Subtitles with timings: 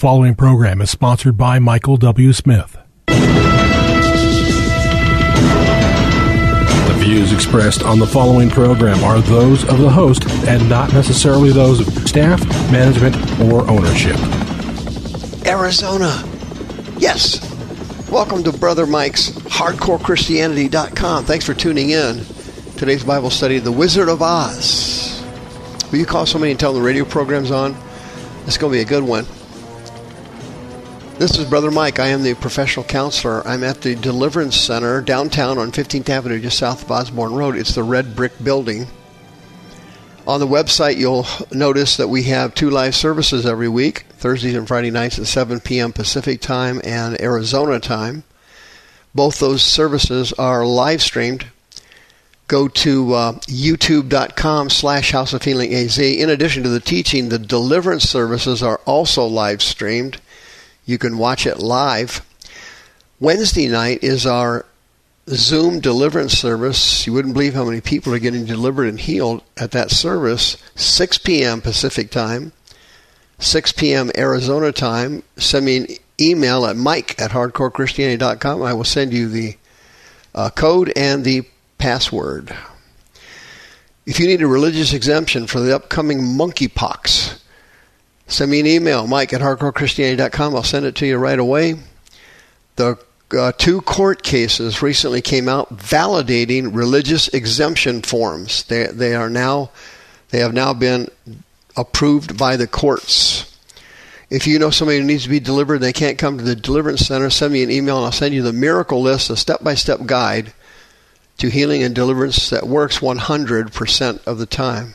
[0.00, 2.32] following program is sponsored by Michael W.
[2.32, 2.78] Smith.
[3.06, 3.14] The
[6.96, 11.86] views expressed on the following program are those of the host and not necessarily those
[11.86, 12.42] of staff,
[12.72, 14.16] management, or ownership.
[15.46, 16.24] Arizona.
[16.96, 17.38] Yes.
[18.10, 21.26] Welcome to Brother Mike's HardcoreChristianity.com.
[21.26, 22.24] Thanks for tuning in.
[22.78, 25.22] Today's Bible study, The Wizard of Oz.
[25.92, 27.76] Will you call somebody and tell them the radio program's on?
[28.46, 29.26] It's going to be a good one.
[31.20, 31.98] This is Brother Mike.
[31.98, 33.46] I am the professional counselor.
[33.46, 37.56] I'm at the Deliverance Center downtown on 15th Avenue, just south of Osborn Road.
[37.56, 38.86] It's the red brick building.
[40.26, 44.66] On the website, you'll notice that we have two live services every week Thursdays and
[44.66, 45.92] Friday nights at 7 p.m.
[45.92, 48.24] Pacific time and Arizona time.
[49.14, 51.44] Both those services are live streamed
[52.48, 57.38] go to uh, youtube.com slash house of healing az in addition to the teaching the
[57.38, 60.18] deliverance services are also live streamed
[60.90, 62.26] you can watch it live.
[63.20, 64.66] Wednesday night is our
[65.28, 67.06] zoom deliverance service.
[67.06, 70.56] You wouldn't believe how many people are getting delivered and healed at that service.
[70.74, 72.52] 6 p.m pacific time
[73.38, 75.22] 6 p.m arizona time.
[75.36, 75.86] Send me an
[76.20, 79.56] email at mike at hardcorechristianity.com i will send you the
[80.34, 81.42] uh, code and the
[81.78, 82.54] password.
[84.06, 87.39] If you need a religious exemption for the upcoming monkeypox,
[88.30, 90.54] send me an email, mike at hardcorechristianity.com.
[90.54, 91.74] I'll send it to you right away.
[92.76, 92.98] The
[93.32, 98.64] uh, two court cases recently came out validating religious exemption forms.
[98.64, 99.70] They, they are now
[100.30, 101.08] they have now been
[101.76, 103.46] approved by the courts.
[104.30, 106.54] If you know somebody who needs to be delivered and they can't come to the
[106.54, 109.62] deliverance center, send me an email and I'll send you the miracle list, a step
[109.62, 110.52] by step guide
[111.38, 114.94] to healing and deliverance that works 100% of the time.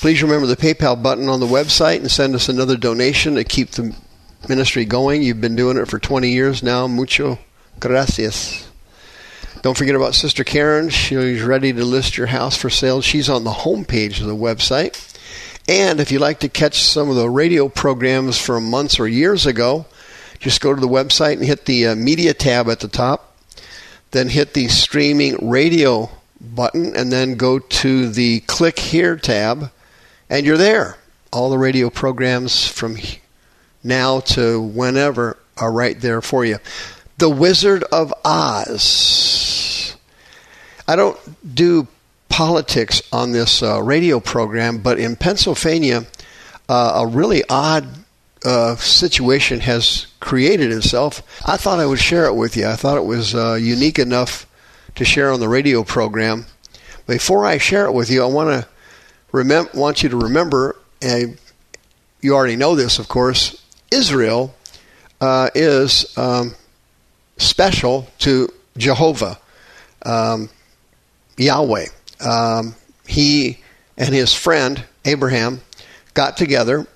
[0.00, 3.70] Please remember the PayPal button on the website and send us another donation to keep
[3.70, 3.94] the
[4.48, 5.22] ministry going.
[5.22, 6.86] You've been doing it for 20 years now.
[6.86, 7.38] Mucho
[7.80, 8.68] gracias.
[9.62, 10.90] Don't forget about Sister Karen.
[10.90, 13.00] She's ready to list your house for sale.
[13.00, 15.12] She's on the homepage of the website.
[15.66, 19.46] And if you'd like to catch some of the radio programs from months or years
[19.46, 19.86] ago,
[20.38, 23.34] just go to the website and hit the uh, media tab at the top
[24.14, 26.08] then hit the streaming radio
[26.54, 29.70] button and then go to the click here tab
[30.28, 30.96] and you're there.
[31.32, 32.96] All the radio programs from
[33.82, 36.58] now to whenever are right there for you.
[37.18, 39.96] The Wizard of Oz.
[40.86, 41.18] I don't
[41.54, 41.86] do
[42.28, 46.06] politics on this uh, radio program, but in Pennsylvania,
[46.68, 47.86] uh, a really odd
[48.44, 52.66] uh, situation has created itself, I thought I would share it with you.
[52.66, 54.46] I thought it was uh, unique enough
[54.94, 56.46] to share on the radio program.
[57.06, 61.38] Before I share it with you, I want to want you to remember, and
[62.20, 63.60] you already know this, of course.
[63.90, 64.54] Israel
[65.20, 66.54] uh, is um,
[67.36, 69.38] special to Jehovah,
[70.04, 70.48] um,
[71.36, 71.86] Yahweh.
[72.24, 72.74] Um,
[73.06, 73.58] he
[73.96, 75.60] and his friend Abraham
[76.14, 76.86] got together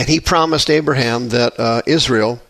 [0.00, 2.40] and he promised Abraham that uh, Israel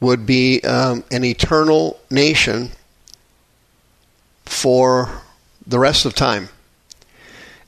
[0.00, 2.70] would be um, an eternal nation
[4.62, 5.10] for
[5.66, 6.48] the rest of time.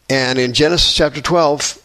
[0.09, 1.82] And in Genesis chapter 12,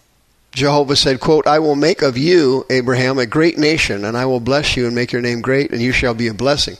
[0.51, 4.39] Jehovah said, quote, I will make of you, Abraham, a great nation, and I will
[4.39, 6.77] bless you and make your name great, and you shall be a blessing.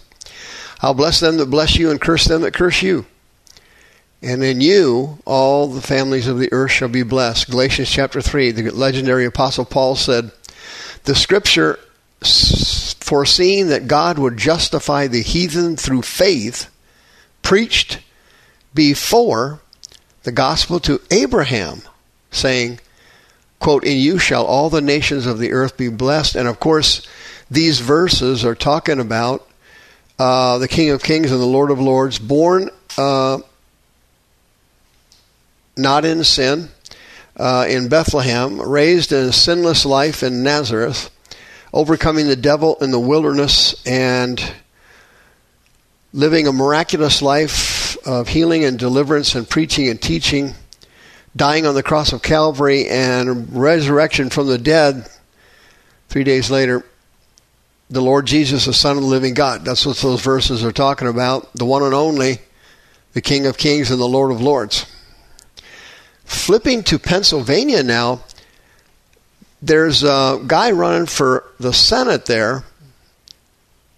[0.80, 3.08] I'll bless them that bless you and curse them that curse you.
[4.22, 7.50] And in you, all the families of the earth shall be blessed.
[7.50, 10.30] Galatians chapter 3, the legendary apostle Paul said,
[11.06, 11.80] the scripture
[12.22, 16.70] foreseeing that God would justify the heathen through faith
[17.42, 18.02] preached
[18.74, 19.62] before
[20.24, 21.82] the gospel to Abraham,
[22.32, 22.80] saying,
[23.60, 26.36] quote, In you shall all the nations of the earth be blessed.
[26.36, 27.08] And of course,
[27.50, 29.48] these verses are talking about
[30.18, 33.40] uh, the King of Kings and the Lord of Lords, born uh,
[35.78, 36.70] not in sin,
[37.38, 41.10] uh, in Bethlehem, raised in a sinless life in Nazareth,
[41.74, 44.54] overcoming the devil in the wilderness and
[46.12, 47.69] living a miraculous life
[48.10, 50.56] of healing and deliverance and preaching and teaching,
[51.36, 55.08] dying on the cross of Calvary and resurrection from the dead
[56.08, 56.84] three days later.
[57.92, 59.64] The Lord Jesus, the Son of the living God.
[59.64, 61.54] That's what those verses are talking about.
[61.54, 62.40] The one and only,
[63.14, 64.88] the King of kings and the Lord of lords.
[66.26, 68.24] Flipping to Pennsylvania now,
[69.62, 72.64] there's a guy running for the Senate there,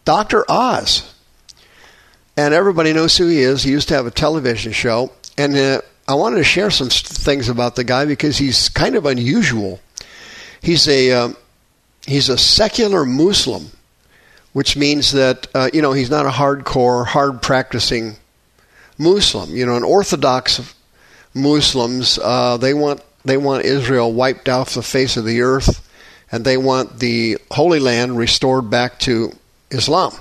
[0.03, 0.43] Dr.
[0.49, 1.10] Oz.
[2.41, 3.61] And everybody knows who he is.
[3.61, 5.11] He used to have a television show.
[5.37, 9.05] And uh, I wanted to share some things about the guy because he's kind of
[9.05, 9.79] unusual.
[10.59, 11.37] He's a um,
[12.07, 13.67] he's a secular Muslim,
[14.53, 18.15] which means that uh, you know he's not a hardcore, hard practicing
[18.97, 19.55] Muslim.
[19.55, 20.73] You know, an Orthodox
[21.35, 25.87] Muslims uh, they want they want Israel wiped off the face of the earth,
[26.31, 29.31] and they want the Holy Land restored back to
[29.69, 30.13] Islam.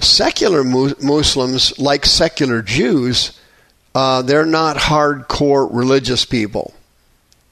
[0.00, 3.38] Secular mu- Muslims, like secular Jews,
[3.94, 6.72] uh, they're not hardcore religious people.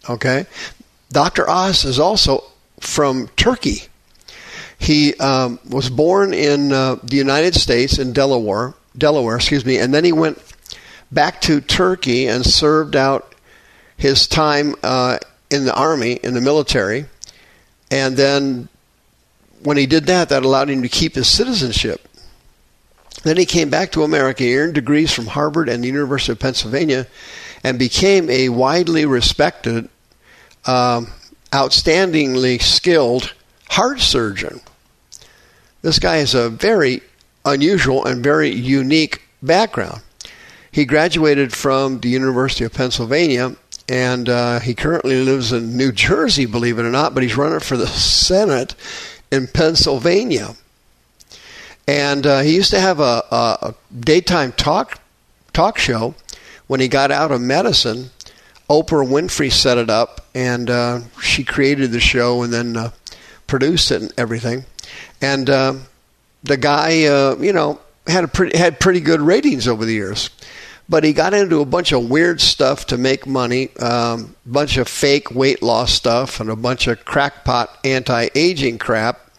[0.09, 0.47] Okay,
[1.13, 1.49] Dr.
[1.49, 2.45] Oz is also
[2.81, 3.83] from Turkey.
[4.79, 9.93] He um, was born in uh, the United States in Delaware, Delaware, excuse me, and
[9.93, 10.39] then he went
[11.13, 13.35] back to Turkey and served out
[13.99, 15.19] his time uh,
[15.51, 17.05] in the army, in the military,
[17.91, 18.69] and then
[19.63, 22.09] when he did that, that allowed him to keep his citizenship.
[23.23, 27.07] Then he came back to America, earned degrees from Harvard and the University of Pennsylvania,
[27.63, 29.89] and became a widely respected,
[30.67, 31.09] um,
[31.53, 33.35] outstandingly skilled
[33.69, 34.61] heart surgeon.
[35.83, 37.03] This guy has a very
[37.45, 40.03] unusual and very unique background.
[40.73, 43.57] He graduated from the University of Pennsylvania
[43.89, 47.59] and uh, he currently lives in New Jersey, believe it or not, but he's running
[47.59, 48.75] for the Senate
[49.33, 50.55] in Pennsylvania.
[51.91, 55.01] And uh, he used to have a, a, daytime talk
[55.53, 56.15] talk show
[56.69, 58.11] when he got out of medicine.
[58.69, 62.91] Oprah Winfrey set it up, and uh, she created the show and then uh,
[63.49, 64.67] produced it and everything.
[65.21, 65.75] And uh,
[66.45, 70.31] the guy, uh, you know, had a pretty had pretty good ratings over the years
[70.89, 74.77] but he got into a bunch of weird stuff to make money, a um, bunch
[74.77, 79.30] of fake weight loss stuff, and a bunch of crackpot anti-aging crap.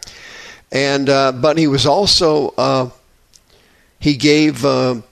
[0.72, 2.90] And uh, but he was also uh,
[3.98, 5.02] he gave uh,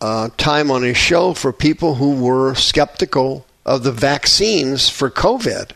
[0.00, 5.70] uh, time on his show for people who were skeptical of the vaccines for COVID,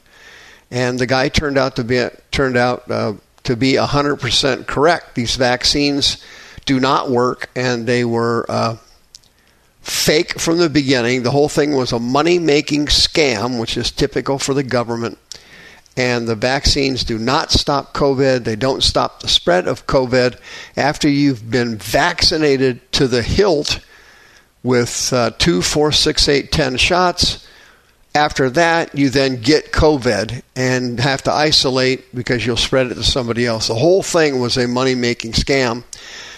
[0.72, 3.14] and the guy turned out to be turned out uh,
[3.44, 5.14] to be hundred percent correct.
[5.14, 6.22] These vaccines
[6.66, 8.76] do not work, and they were uh,
[9.82, 11.22] fake from the beginning.
[11.22, 15.16] The whole thing was a money making scam, which is typical for the government.
[15.98, 18.44] And the vaccines do not stop COVID.
[18.44, 20.38] They don't stop the spread of COVID.
[20.76, 23.80] After you've been vaccinated to the hilt
[24.62, 27.48] with uh, two, four, six, eight, ten shots,
[28.14, 33.02] after that, you then get COVID and have to isolate because you'll spread it to
[33.02, 33.66] somebody else.
[33.66, 35.82] The whole thing was a money making scam.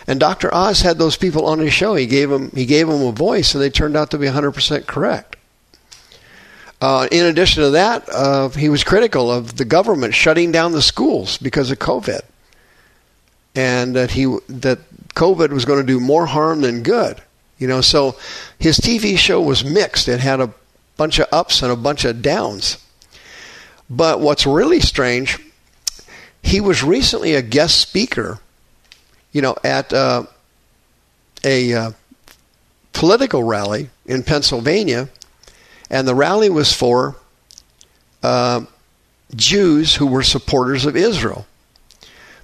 [0.07, 0.53] And Dr.
[0.55, 1.95] Oz had those people on his show.
[1.95, 4.87] He gave them he gave them a voice, and they turned out to be 100%
[4.87, 5.37] correct.
[6.81, 10.83] Uh, in addition to that, uh, he was critical of the government shutting down the
[10.83, 12.21] schools because of COVID,
[13.55, 14.79] and that he that
[15.15, 17.21] COVID was going to do more harm than good.
[17.59, 18.17] You know, so
[18.59, 20.09] his TV show was mixed.
[20.09, 20.53] It had a
[20.97, 22.79] bunch of ups and a bunch of downs.
[23.91, 25.39] But what's really strange,
[26.43, 28.41] he was recently a guest speaker
[29.33, 30.25] you know, at uh,
[31.45, 31.91] a uh,
[32.93, 35.09] political rally in Pennsylvania,
[35.91, 37.17] and the rally was for
[38.23, 38.65] uh,
[39.35, 41.47] Jews who were supporters of Israel.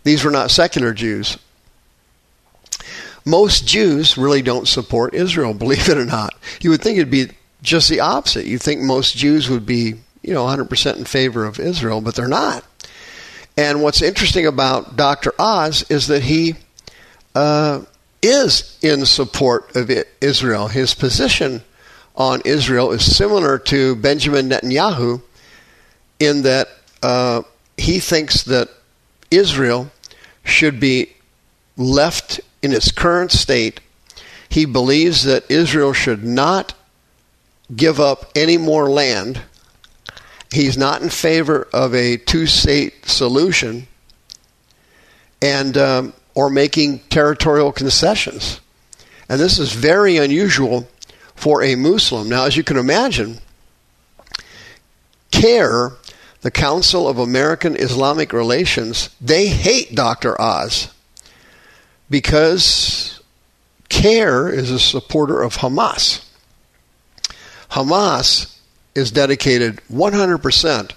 [0.05, 1.39] These were not secular Jews.
[3.25, 6.35] Most Jews really don't support Israel, believe it or not.
[6.61, 7.31] You would think it'd be
[7.63, 8.47] just the opposite.
[8.47, 12.29] You'd think most Jews would be, you know, 100% in favor of Israel, but they're
[12.29, 12.65] not.
[13.57, 15.33] And what's interesting about Dr.
[15.39, 16.55] Oz is that he
[17.35, 17.83] uh,
[18.23, 20.69] is in support of Israel.
[20.69, 21.62] His position
[22.16, 25.20] on Israel is similar to Benjamin Netanyahu
[26.18, 26.68] in that
[27.02, 27.42] uh,
[27.76, 28.68] he thinks that
[29.30, 29.90] Israel
[30.44, 31.12] should be
[31.76, 33.80] left in its current state.
[34.49, 36.75] He believes that Israel should not
[37.75, 39.42] give up any more land.
[40.52, 43.88] He's not in favor of a two state solution.
[45.42, 48.61] And um, or making territorial concessions.
[49.28, 50.87] And this is very unusual
[51.37, 52.28] for a Muslim.
[52.28, 53.38] Now, as you can imagine,
[55.31, 55.93] CAIR,
[56.40, 60.40] the Council of American Islamic Relations, they hate Dr.
[60.40, 60.88] Oz
[62.11, 63.21] because
[63.88, 66.25] CAIR is a supporter of Hamas.
[67.71, 68.59] Hamas
[68.95, 70.90] is dedicated 100%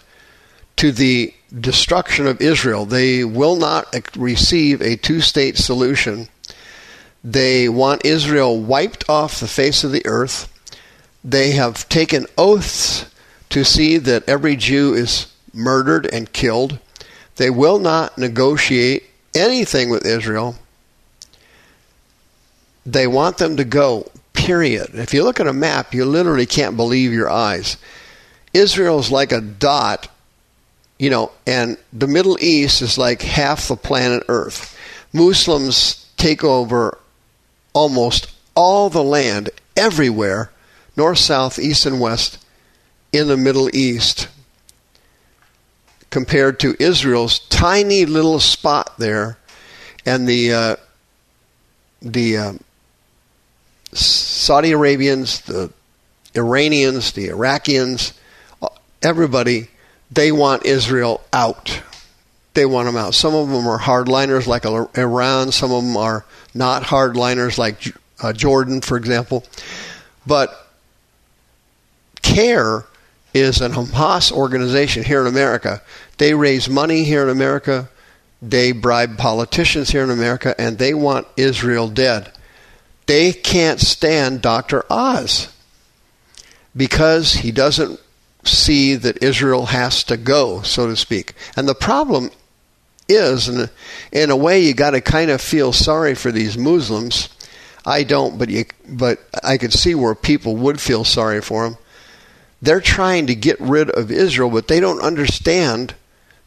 [0.78, 2.86] to the destruction of Israel.
[2.86, 6.30] They will not receive a two state solution.
[7.24, 10.48] They want Israel wiped off the face of the earth.
[11.24, 13.06] They have taken oaths
[13.50, 16.80] to see that every Jew is murdered and killed.
[17.36, 19.04] They will not negotiate
[19.36, 20.56] anything with Israel.
[22.86, 24.92] They want them to go, period.
[24.94, 27.78] If you look at a map, you literally can't believe your eyes.
[28.54, 30.08] Israel is like a dot
[31.00, 34.78] you know, and the Middle East is like half the planet Earth.
[35.14, 36.98] Muslims take over
[37.74, 40.52] almost all the land everywhere,
[40.96, 42.44] north, south, east, and west,
[43.12, 44.28] in the Middle East,
[46.10, 49.38] compared to Israel's tiny little spot there,
[50.06, 50.76] and the uh,
[52.02, 52.54] the uh,
[53.94, 55.72] Saudi Arabians, the
[56.36, 58.14] Iranians, the Iraqians,
[59.02, 59.68] everybody,
[60.12, 61.82] they want Israel out.
[62.54, 63.14] They want them out.
[63.14, 65.52] Some of them are hardliners like Iran.
[65.52, 69.46] Some of them are not hardliners like uh, Jordan, for example.
[70.26, 70.68] But
[72.22, 72.86] CAIR
[73.34, 75.82] is an Hamas organization here in America.
[76.18, 77.90] They raise money here in America.
[78.42, 82.32] They bribe politicians here in America, and they want Israel dead.
[83.06, 84.86] They can't stand Dr.
[84.90, 85.54] Oz
[86.76, 88.00] because he doesn't
[88.44, 91.34] see that Israel has to go, so to speak.
[91.56, 92.32] And the problem
[93.10, 93.70] is, and
[94.12, 97.30] in a way, you got to kind of feel sorry for these Muslims.
[97.86, 101.78] I don't, but you, but I could see where people would feel sorry for them.
[102.62, 105.96] They're trying to get rid of Israel, but they don't understand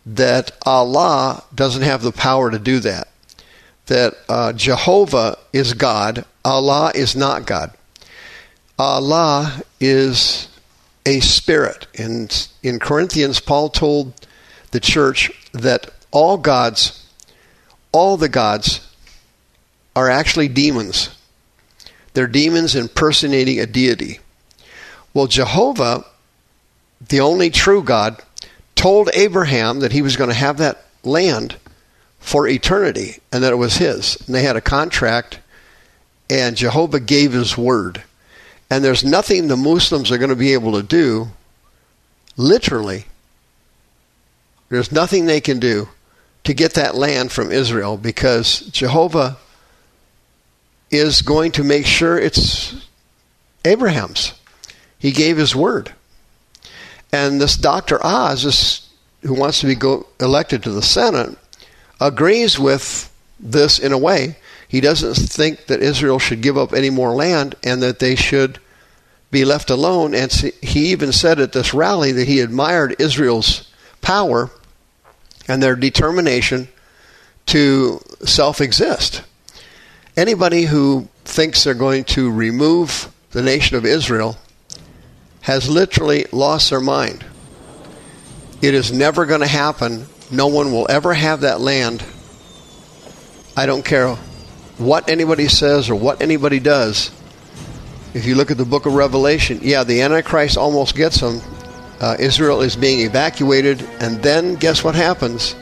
[0.05, 3.09] that Allah doesn't have the power to do that.
[3.87, 7.73] That uh, Jehovah is God, Allah is not God.
[8.79, 10.49] Allah is
[11.07, 11.87] a spirit.
[11.95, 12.29] In,
[12.63, 14.15] in Corinthians, Paul told
[14.71, 17.05] the church that all gods,
[17.91, 18.87] all the gods,
[19.97, 21.11] are actually demons.
[22.15, 24.21] They're demons impersonating a deity.
[25.15, 26.05] Well, Jehovah,
[27.09, 28.23] the only true God,
[28.75, 31.57] told Abraham that he was going to have that land
[32.21, 34.17] for eternity and that it was his.
[34.27, 35.41] And they had a contract,
[36.31, 38.03] and Jehovah gave his word.
[38.71, 41.29] And there's nothing the Muslims are going to be able to do,
[42.37, 43.05] literally,
[44.71, 45.89] there's nothing they can do
[46.45, 49.37] to get that land from Israel because Jehovah
[50.91, 52.87] is going to make sure it's
[53.65, 54.35] Abraham's.
[54.99, 55.93] He gave his word.
[57.13, 58.05] And this Dr.
[58.05, 58.89] Oz,
[59.23, 61.37] who wants to be go, elected to the Senate,
[62.01, 64.37] agrees with this in a way
[64.73, 68.59] he doesn't think that Israel should give up any more land and that they should
[69.31, 70.15] be left alone.
[70.15, 73.71] And he even said at this rally that he admired Israel's
[74.01, 74.51] power
[75.49, 76.69] and their determination
[77.47, 79.23] to self exist.
[80.17, 84.37] Anybody who thinks they're going to remove the nation of Israel
[85.43, 87.25] has literally lost their mind.
[88.61, 90.07] It is never going to happen.
[90.31, 92.05] No one will ever have that land.
[93.57, 94.17] I don't care
[94.79, 97.11] what anybody says or what anybody does,
[98.15, 101.41] if you look at the book of Revelation, yeah, the Antichrist almost gets them.
[102.03, 105.55] Uh, Israel is being evacuated, and then guess what happens?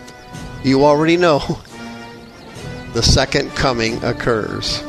[0.65, 1.41] You already know.
[2.93, 4.83] The second coming occurs.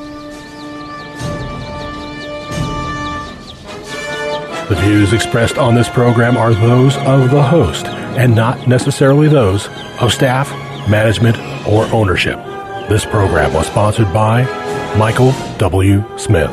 [4.69, 9.67] The views expressed on this program are those of the host and not necessarily those
[9.99, 10.49] of staff,
[10.89, 12.37] management, or ownership.
[12.89, 14.45] This program was sponsored by
[14.97, 16.03] Michael W.
[16.17, 16.49] Smith.